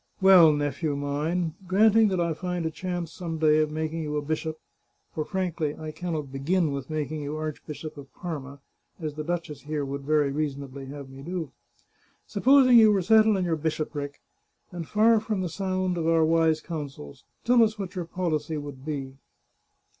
Well, 0.19 0.51
nephew 0.51 0.95
mine, 0.95 1.53
granting 1.67 2.07
that 2.07 2.19
I 2.19 2.33
find 2.33 2.65
a 2.65 2.71
chance 2.71 3.11
some 3.11 3.37
day 3.37 3.59
of 3.59 3.69
making 3.69 4.01
you 4.01 4.17
a 4.17 4.21
bishop— 4.23 4.59
for, 5.13 5.23
frankly, 5.23 5.75
I 5.77 5.91
can 5.91 6.13
not 6.13 6.31
begin 6.31 6.71
with 6.71 6.89
making 6.89 7.21
you 7.21 7.35
Archbishop 7.37 7.97
of 7.99 8.11
Parma, 8.15 8.61
as 8.99 9.13
the 9.13 9.23
duchess 9.23 9.61
here 9.61 9.85
would 9.85 10.01
very 10.01 10.31
reasonably 10.31 10.87
have 10.87 11.07
me 11.11 11.21
do. 11.21 11.51
Supposing 12.25 12.79
you 12.79 12.91
were 12.91 13.03
settled 13.03 13.37
in 13.37 13.45
your 13.45 13.55
bishopric, 13.55 14.21
and 14.71 14.87
far 14.87 15.19
from 15.19 15.41
the 15.41 15.49
sound 15.49 15.99
of 15.99 16.07
our 16.07 16.25
wise 16.25 16.61
counsels; 16.61 17.23
tell 17.45 17.61
us 17.61 17.77
what 17.77 17.93
your 17.93 18.05
policy 18.05 18.57
would 18.57 18.83
be." 18.83 19.13